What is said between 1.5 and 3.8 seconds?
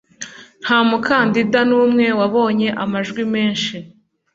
n'umwe wabonye amajwi menshi.